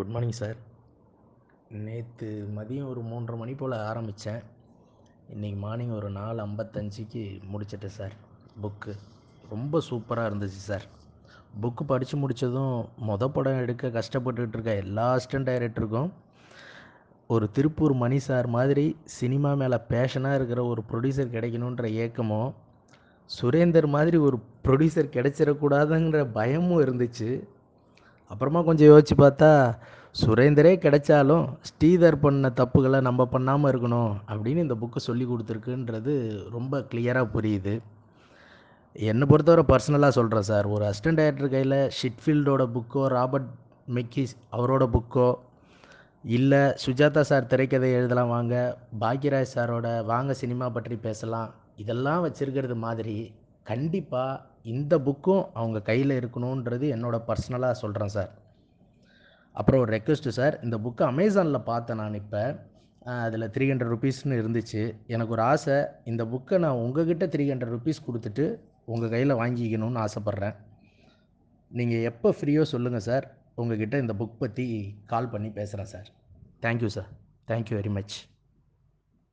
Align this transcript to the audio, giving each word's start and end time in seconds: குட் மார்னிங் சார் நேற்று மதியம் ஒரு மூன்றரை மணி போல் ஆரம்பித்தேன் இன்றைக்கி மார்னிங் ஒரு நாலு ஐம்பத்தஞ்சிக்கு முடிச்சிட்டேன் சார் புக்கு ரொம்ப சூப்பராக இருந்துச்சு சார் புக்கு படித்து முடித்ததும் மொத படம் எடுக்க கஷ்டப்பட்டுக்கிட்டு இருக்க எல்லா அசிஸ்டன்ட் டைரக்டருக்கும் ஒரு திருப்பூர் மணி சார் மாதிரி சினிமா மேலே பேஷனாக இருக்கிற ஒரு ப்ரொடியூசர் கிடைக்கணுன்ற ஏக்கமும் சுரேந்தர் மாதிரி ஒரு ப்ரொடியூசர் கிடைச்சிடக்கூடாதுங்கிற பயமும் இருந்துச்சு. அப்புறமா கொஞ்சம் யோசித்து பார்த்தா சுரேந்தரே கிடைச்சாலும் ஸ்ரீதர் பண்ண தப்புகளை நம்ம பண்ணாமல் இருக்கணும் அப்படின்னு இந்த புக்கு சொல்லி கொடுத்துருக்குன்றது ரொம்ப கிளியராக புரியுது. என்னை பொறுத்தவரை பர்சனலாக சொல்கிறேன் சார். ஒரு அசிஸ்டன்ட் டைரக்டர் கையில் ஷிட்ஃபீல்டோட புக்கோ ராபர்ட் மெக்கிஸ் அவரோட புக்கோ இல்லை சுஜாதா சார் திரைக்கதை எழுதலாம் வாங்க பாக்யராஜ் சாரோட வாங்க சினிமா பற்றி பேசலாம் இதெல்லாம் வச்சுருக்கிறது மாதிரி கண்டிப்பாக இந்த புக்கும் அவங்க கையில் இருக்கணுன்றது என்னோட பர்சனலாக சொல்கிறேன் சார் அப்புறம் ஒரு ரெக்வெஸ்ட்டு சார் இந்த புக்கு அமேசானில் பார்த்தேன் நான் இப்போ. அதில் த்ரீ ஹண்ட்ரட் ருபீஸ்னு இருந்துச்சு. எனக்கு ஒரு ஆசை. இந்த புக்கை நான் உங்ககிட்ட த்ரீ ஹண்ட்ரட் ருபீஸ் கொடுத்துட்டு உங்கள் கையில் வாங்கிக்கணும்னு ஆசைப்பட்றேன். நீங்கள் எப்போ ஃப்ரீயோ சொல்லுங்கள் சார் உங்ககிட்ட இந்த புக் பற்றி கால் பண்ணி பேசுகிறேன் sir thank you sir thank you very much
குட் 0.00 0.12
மார்னிங் 0.14 0.38
சார் 0.40 0.58
நேற்று 1.86 2.28
மதியம் 2.56 2.88
ஒரு 2.88 3.00
மூன்றரை 3.00 3.36
மணி 3.36 3.54
போல் 3.54 3.74
ஆரம்பித்தேன் 3.78 4.42
இன்றைக்கி 5.34 5.58
மார்னிங் 5.58 5.90
ஒரு 5.90 6.10
நாலு 6.10 6.46
ஐம்பத்தஞ்சிக்கு 6.46 7.22
முடிச்சிட்டேன் 7.52 7.94
சார் 7.96 8.14
புக்கு 8.62 8.92
ரொம்ப 9.50 9.80
சூப்பராக 9.90 10.30
இருந்துச்சு 10.30 10.62
சார் 10.68 10.86
புக்கு 11.62 11.84
படித்து 11.84 12.16
முடித்ததும் 12.16 12.88
மொத 13.08 13.28
படம் 13.28 13.60
எடுக்க 13.60 13.88
கஷ்டப்பட்டுக்கிட்டு 13.88 14.56
இருக்க 14.58 14.74
எல்லா 14.74 15.06
அசிஸ்டன்ட் 15.16 15.50
டைரக்டருக்கும் 15.50 16.10
ஒரு 17.26 17.50
திருப்பூர் 17.50 17.94
மணி 17.94 18.18
சார் 18.18 18.46
மாதிரி 18.46 18.96
சினிமா 19.04 19.52
மேலே 19.54 19.78
பேஷனாக 19.88 20.34
இருக்கிற 20.34 20.64
ஒரு 20.64 20.84
ப்ரொடியூசர் 20.92 21.34
கிடைக்கணுன்ற 21.36 21.86
ஏக்கமும் 22.04 22.54
சுரேந்தர் 23.30 23.88
மாதிரி 23.88 24.16
ஒரு 24.16 24.38
ப்ரொடியூசர் 24.64 25.14
கிடைச்சிடக்கூடாதுங்கிற 25.16 26.32
பயமும் 26.32 26.82
இருந்துச்சு. 26.84 27.30
அப்புறமா 28.30 28.62
கொஞ்சம் 28.62 28.90
யோசித்து 28.92 29.16
பார்த்தா 29.24 29.50
சுரேந்தரே 30.20 30.72
கிடைச்சாலும் 30.84 31.44
ஸ்ரீதர் 31.68 32.16
பண்ண 32.16 32.52
தப்புகளை 32.60 33.00
நம்ம 33.00 33.26
பண்ணாமல் 33.26 33.70
இருக்கணும் 33.72 34.12
அப்படின்னு 34.30 34.64
இந்த 34.66 34.74
புக்கு 34.74 35.00
சொல்லி 35.08 35.24
கொடுத்துருக்குன்றது 35.24 36.14
ரொம்ப 36.50 36.80
கிளியராக 36.90 37.28
புரியுது. 37.34 37.74
என்னை 38.96 39.26
பொறுத்தவரை 39.26 39.64
பர்சனலாக 39.68 40.08
சொல்கிறேன் 40.08 40.42
சார். 40.42 40.66
ஒரு 40.66 40.84
அசிஸ்டன்ட் 40.84 41.20
டைரக்டர் 41.20 41.48
கையில் 41.48 41.76
ஷிட்ஃபீல்டோட 41.98 42.62
புக்கோ 42.76 43.02
ராபர்ட் 43.08 43.50
மெக்கிஸ் 43.88 44.34
அவரோட 44.52 44.84
புக்கோ 44.96 45.28
இல்லை 46.24 46.62
சுஜாதா 46.84 47.20
சார் 47.20 47.46
திரைக்கதை 47.46 47.90
எழுதலாம் 47.92 48.28
வாங்க 48.28 48.54
பாக்யராஜ் 49.00 49.54
சாரோட 49.54 50.04
வாங்க 50.04 50.34
சினிமா 50.34 50.68
பற்றி 50.68 50.96
பேசலாம் 50.96 51.50
இதெல்லாம் 51.76 52.24
வச்சுருக்கிறது 52.24 52.76
மாதிரி 52.76 53.16
கண்டிப்பாக 53.70 54.40
இந்த 54.72 54.94
புக்கும் 55.06 55.44
அவங்க 55.60 55.78
கையில் 55.90 56.18
இருக்கணுன்றது 56.20 56.86
என்னோட 56.96 57.16
பர்சனலாக 57.28 57.80
சொல்கிறேன் 57.82 58.14
சார் 58.16 58.30
அப்புறம் 59.56 59.80
ஒரு 59.84 59.90
ரெக்வெஸ்ட்டு 59.96 60.36
சார் 60.38 60.54
இந்த 60.64 60.76
புக்கு 60.84 61.02
அமேசானில் 61.12 61.68
பார்த்தேன் 61.70 62.00
நான் 62.00 62.18
இப்போ. 62.22 62.42
அதில் 63.24 63.50
த்ரீ 63.54 63.64
ஹண்ட்ரட் 63.70 63.92
ருபீஸ்னு 63.94 64.38
இருந்துச்சு. 64.40 64.82
எனக்கு 65.14 65.34
ஒரு 65.36 65.42
ஆசை. 65.52 65.76
இந்த 66.10 66.22
புக்கை 66.32 66.56
நான் 66.64 66.80
உங்ககிட்ட 66.84 67.26
த்ரீ 67.34 67.44
ஹண்ட்ரட் 67.50 67.74
ருபீஸ் 67.76 68.06
கொடுத்துட்டு 68.08 68.44
உங்கள் 68.92 69.12
கையில் 69.14 69.38
வாங்கிக்கணும்னு 69.40 70.02
ஆசைப்பட்றேன். 70.06 70.56
நீங்கள் 71.70 72.06
எப்போ 72.10 72.28
ஃப்ரீயோ 72.38 72.62
சொல்லுங்கள் 72.74 73.06
சார் 73.08 73.26
உங்ககிட்ட 73.60 73.96
இந்த 74.04 74.14
புக் 74.20 74.40
பற்றி 74.42 74.66
கால் 75.12 75.32
பண்ணி 75.32 75.50
பேசுகிறேன் 75.58 75.90
sir 75.94 76.08
thank you 76.66 76.90
sir 76.96 77.10
thank you 77.50 77.76
very 77.80 77.92
much 77.98 78.16